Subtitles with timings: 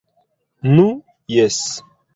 [0.77, 0.87] Nu,
[1.37, 1.63] jes.